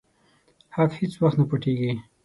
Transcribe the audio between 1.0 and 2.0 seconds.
وخت نه پټيږي.